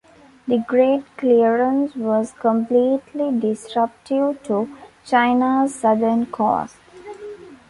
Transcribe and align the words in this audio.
The 0.47 0.57
Great 0.57 1.03
Clearance 1.15 1.95
was 1.95 2.31
completely 2.31 3.39
disruptive 3.39 4.41
to 4.45 4.67
China's 5.05 5.75
southern 5.75 6.25
coasts. 6.25 6.79